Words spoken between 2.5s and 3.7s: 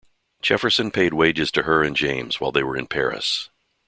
they were in Paris.